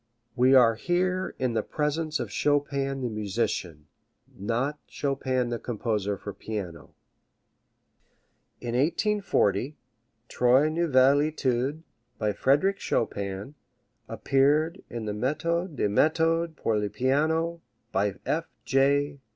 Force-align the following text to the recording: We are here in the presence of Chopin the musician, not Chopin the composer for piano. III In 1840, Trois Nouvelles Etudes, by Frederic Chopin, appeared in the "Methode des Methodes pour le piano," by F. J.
We 0.35 0.55
are 0.55 0.73
here 0.73 1.35
in 1.37 1.53
the 1.53 1.61
presence 1.61 2.19
of 2.19 2.31
Chopin 2.31 3.01
the 3.01 3.07
musician, 3.11 3.85
not 4.35 4.79
Chopin 4.87 5.49
the 5.49 5.59
composer 5.59 6.17
for 6.17 6.33
piano. 6.33 6.95
III 8.63 8.69
In 8.69 8.73
1840, 8.75 9.77
Trois 10.27 10.69
Nouvelles 10.69 11.21
Etudes, 11.25 11.83
by 12.17 12.33
Frederic 12.33 12.79
Chopin, 12.79 13.53
appeared 14.09 14.81
in 14.89 15.05
the 15.05 15.13
"Methode 15.13 15.75
des 15.75 15.87
Methodes 15.87 16.55
pour 16.55 16.79
le 16.79 16.89
piano," 16.89 17.61
by 17.91 18.15
F. 18.25 18.45
J. 18.65 19.19